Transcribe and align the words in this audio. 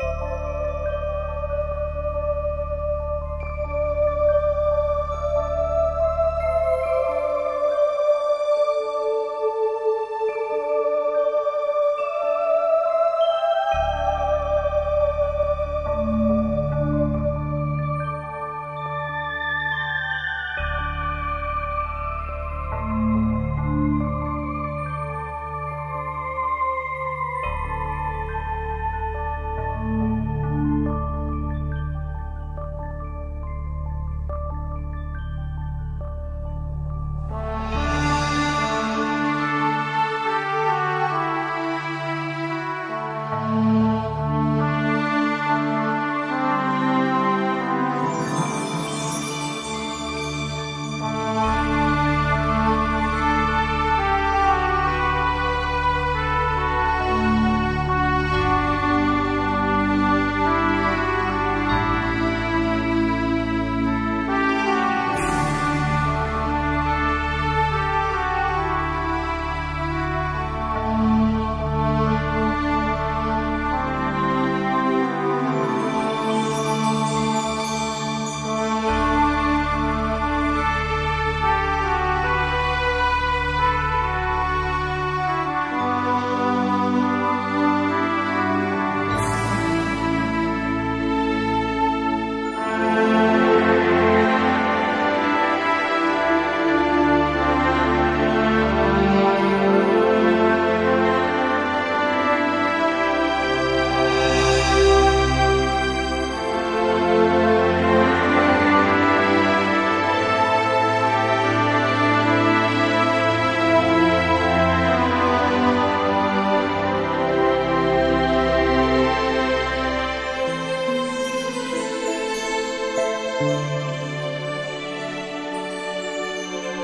Música 0.00 0.43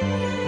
Música 0.00 0.47